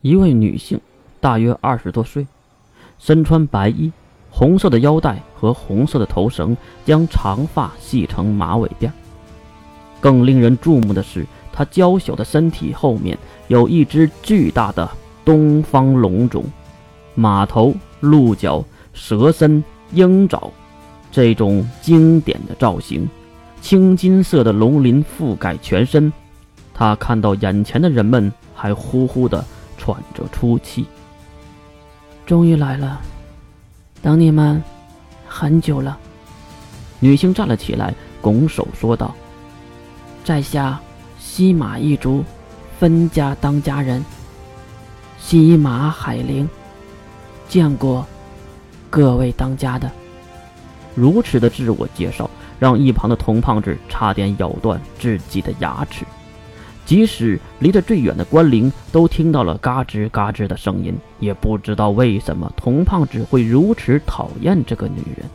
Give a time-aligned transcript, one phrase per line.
[0.00, 0.80] 一位女性，
[1.20, 2.26] 大约二十多岁，
[2.98, 3.90] 身穿白衣，
[4.30, 8.90] 红色的腰带和红色的头绳将长发系成马尾辫。
[10.00, 14.88] 更令人注目的是，她娇小的身体后面有一只巨大的
[15.24, 16.44] 东方龙种，
[17.16, 19.62] 马头、鹿角、蛇身、
[19.92, 20.52] 鹰爪，
[21.10, 23.08] 这种经典的造型，
[23.60, 26.12] 青金色的龙鳞覆盖全身。
[26.72, 29.44] 他看到眼前的人们，还呼呼的。
[29.78, 30.86] 喘着粗气，
[32.26, 33.00] 终于来了，
[34.02, 34.62] 等你们
[35.26, 35.96] 很久了。
[37.00, 39.14] 女性站了起来，拱手说道
[40.24, 40.78] ：“在下
[41.18, 42.24] 西马一族
[42.78, 44.04] 分家当家人，
[45.18, 46.48] 西马海灵，
[47.48, 48.04] 见过
[48.90, 49.90] 各位当家的。”
[50.96, 56.04] 如此的自我介绍，让一旁的童胖子差点咬断自己的牙齿。
[56.88, 65.26] 即使离得最远的关灵都听到了嘎吱嘎吱的声音，也不知道为什么童胖子会如此讨厌这个女人。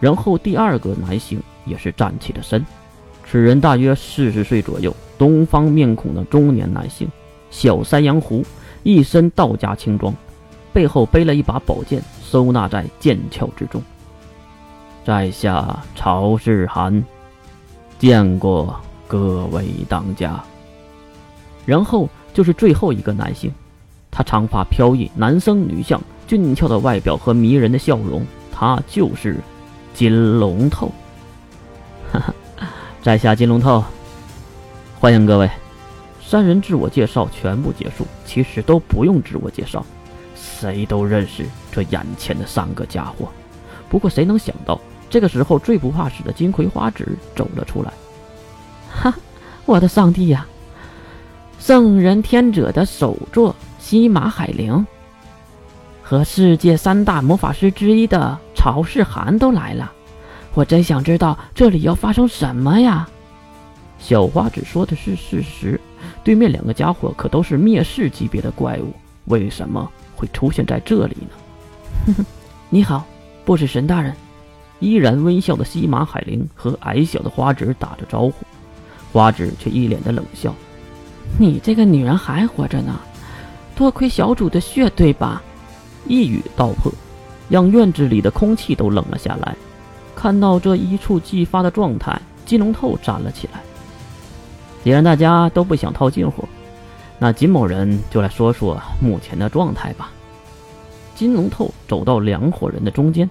[0.00, 2.64] 然后第二个男性也是站起了身，
[3.26, 7.06] 此人大约四十岁左右，东方面孔的中年男性，
[7.50, 8.42] 小山羊胡，
[8.82, 10.14] 一身道家轻装，
[10.72, 13.82] 背后背了一把宝剑，收纳在剑鞘之中。
[15.04, 17.04] 在下曹世涵，
[17.98, 18.74] 见过
[19.06, 20.42] 各位当家。
[21.68, 23.52] 然后就是最后一个男性，
[24.10, 29.36] 他长发飘逸，男生女相，俊俏的外表和迷人的笑容，他就是
[29.92, 30.90] 金龙头。
[32.10, 32.34] 哈哈，
[33.02, 33.84] 在下金龙头，
[34.98, 35.50] 欢迎各位。
[36.24, 39.84] 三人自我介绍全部结束，其实都不用自我介绍，
[40.34, 43.28] 谁都认识这眼前的三个家伙。
[43.90, 44.80] 不过谁能想到，
[45.10, 47.92] 这个时候最不怕死的金葵花指走了出来。
[48.90, 49.14] 哈，
[49.66, 50.46] 我的上帝呀！
[51.58, 54.86] 圣人天者的首座西马海灵
[56.02, 59.92] 和世界三大魔法师之一的曹世涵都来了，
[60.54, 63.08] 我真想知道这里要发生什么呀！
[63.98, 65.78] 小花只说的是事实，
[66.24, 68.92] 对面两个家伙可都是灭世级别的怪物，
[69.26, 71.36] 为什么会出现在这里呢？
[72.06, 72.24] 哼哼，
[72.70, 73.04] 你好，
[73.44, 74.14] 不死神大人。
[74.80, 78.34] 依然微笑的西马海灵和矮小的花纸打着招呼，
[79.12, 80.54] 花纸却一脸的冷笑。
[81.36, 82.98] 你这个女人还活着呢，
[83.76, 85.42] 多亏小主的血，对吧？
[86.06, 86.90] 一语道破，
[87.48, 89.54] 让院子里的空气都冷了下来。
[90.16, 93.60] 看到这一触即发的状态，金龙透站了起来。
[94.82, 96.48] 既然大家都不想套近乎，
[97.18, 100.10] 那金某人就来说说目前的状态吧。
[101.14, 103.28] 金龙透走到两伙人的中间。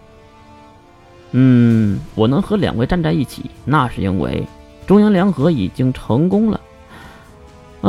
[1.31, 4.45] 嗯，我能和两位站在一起，那是因为
[4.85, 6.61] 中央联合已经成功了。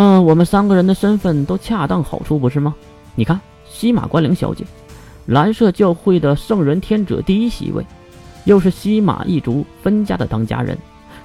[0.00, 2.72] 嗯，我们三个人的身份都恰当好处，不是吗？
[3.16, 4.64] 你看，西马关灵小姐，
[5.26, 7.84] 蓝色教会的圣人天者第一席位，
[8.44, 10.78] 又是西马一族分家的当家人，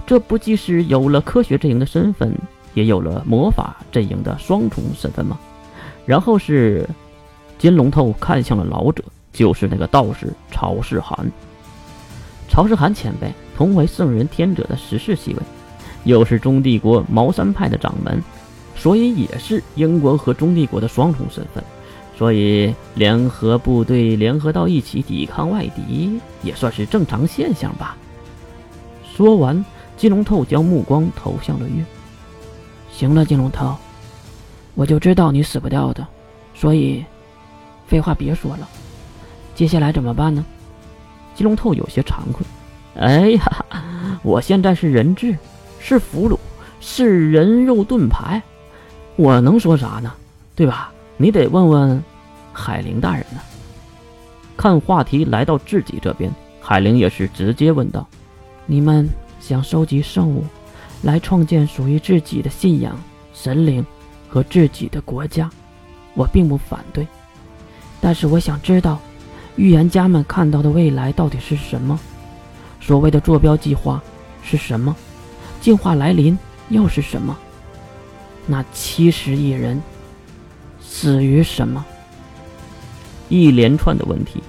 [0.07, 2.35] 这不既是有了科学阵营的身份，
[2.73, 5.37] 也有了魔法阵营的双重身份吗？
[6.07, 6.89] 然后是
[7.59, 11.31] 金龙头看向了老者，就是那个道士曹世涵。
[12.49, 15.39] 曹世涵前辈同为圣人天者的十世席位，
[16.05, 18.19] 又是中帝国茅山派的掌门。
[18.75, 21.63] 所以也是英国和中帝国的双重身份，
[22.17, 27.95] 所以联合部队联合到一起抵抗外敌，也算是正常现象吧。
[29.15, 29.63] 说完，
[29.95, 31.83] 金龙透将目光投向了月。
[32.91, 33.75] 行了，金龙透，
[34.75, 36.05] 我就知道你死不掉的，
[36.53, 37.05] 所以
[37.87, 38.67] 废话别说了，
[39.55, 40.43] 接下来怎么办呢？
[41.35, 42.45] 金龙透有些惭愧。
[42.95, 43.65] 哎呀，
[44.21, 45.35] 我现在是人质，
[45.79, 46.37] 是俘虏，
[46.79, 48.41] 是人肉盾牌。
[49.15, 50.11] 我能说啥呢？
[50.55, 50.91] 对吧？
[51.17, 52.03] 你得问问
[52.51, 53.39] 海灵大人呢。
[54.57, 58.07] 看话题来到自己这边，海灵也是直接问道
[58.65, 59.07] ：“你们
[59.39, 60.43] 想收集圣物，
[61.03, 62.95] 来创建属于自己的信仰、
[63.33, 63.85] 神灵
[64.27, 65.49] 和自己的国家，
[66.15, 67.05] 我并不反对。
[68.01, 68.99] 但是我想知道，
[69.55, 71.99] 预言家们看到的未来到底是什么？
[72.81, 74.01] 所谓的坐标计划
[74.43, 74.95] 是什么？
[75.61, 76.37] 进化来临
[76.69, 77.37] 又是什么？”
[78.45, 79.81] 那七十亿人
[80.81, 81.83] 死于什么？
[83.29, 84.43] 一连串的问题，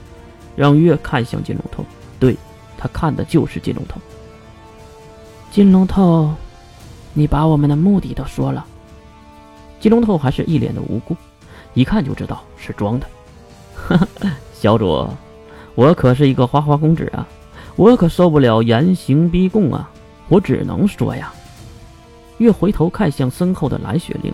[0.57, 1.85] 让月看向金龙头。
[2.19, 2.37] 对
[2.77, 4.01] 他看的就是金龙头。
[5.51, 6.35] 金龙头，
[7.13, 8.67] 你把我们的目的都说了。
[9.79, 11.17] 金龙头还是一脸的无辜，
[11.75, 13.07] 一看就知道是装的。
[14.53, 15.09] 小主，
[15.75, 17.27] 我可是一个花花公子啊，
[17.77, 19.89] 我可受不了严刑逼供啊，
[20.29, 21.33] 我只能说呀。
[22.39, 24.33] 月回头看向身后的蓝雪灵，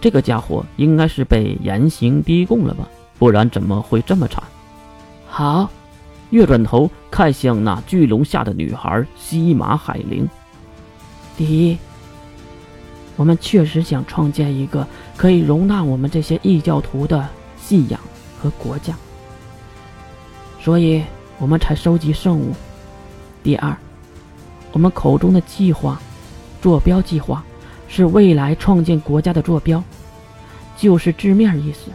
[0.00, 2.88] 这个家伙应该是被严刑逼供了吧？
[3.18, 4.42] 不然怎么会这么惨？
[5.28, 5.70] 好，
[6.30, 10.28] 月转头看向那巨龙下的女孩西马海灵。
[11.36, 11.78] 第一，
[13.16, 17.28] 我们确实想创建一个可以容纳我们这些异教徒的
[17.58, 18.00] 信仰
[18.40, 18.94] 和国家，
[20.60, 21.02] 所以
[21.38, 22.52] 我们才收集圣物。
[23.42, 23.76] 第二，
[24.72, 26.00] 我们口中的计划，
[26.66, 27.44] 坐标计划。
[27.88, 29.80] 是未来创建国家的坐标，
[30.76, 31.88] 就是字面意思。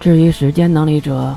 [0.00, 1.36] 至于时间能力者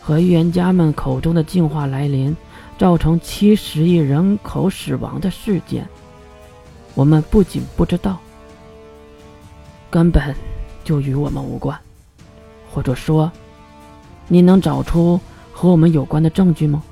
[0.00, 2.36] 和预言家们口中的进化来临，
[2.76, 5.88] 造成七十亿人口死亡的事件，
[6.96, 8.18] 我们不仅不知道，
[9.88, 10.34] 根本
[10.82, 11.78] 就与我们无关。
[12.72, 13.30] 或者说，
[14.26, 15.20] 你能找出
[15.52, 16.82] 和我们有关的证据吗？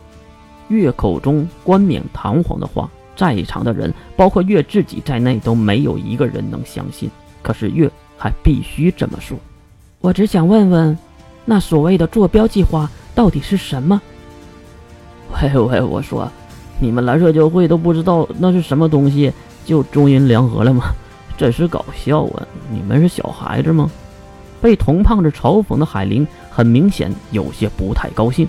[0.69, 2.89] 月口中冠冕堂皇的话。
[3.19, 7.11] 在场的人，包括月自己在内，都没有一个人能相信。
[7.43, 9.37] 可是月还必须这么说。
[10.01, 10.97] 我只想问问，
[11.45, 14.01] 那所谓的坐标计划到底是什么？
[15.43, 16.31] 喂喂，我说，
[16.79, 19.33] 你们蓝色教会都不知道那是什么东西，
[19.65, 20.85] 就中英联合了吗？
[21.37, 22.47] 真是搞笑啊！
[22.71, 23.91] 你们是小孩子吗？
[24.61, 28.49] 被同胖子嘲讽的海玲很明显有些不太高兴。